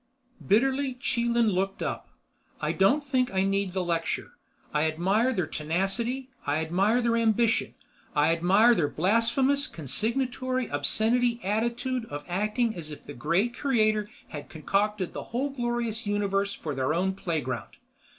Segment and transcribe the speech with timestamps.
[0.43, 2.09] Bitterly Chelan looked up.
[2.59, 4.31] "I don't think I need the lecture.
[4.73, 6.31] I admire their tenacity.
[6.43, 7.75] I admire their ambition.
[8.15, 14.49] I admire their blasphemous, consignatory, obscenity attitude of acting as if the Great Creator had
[14.49, 17.77] concocted the whole glorious Universe for their own playground.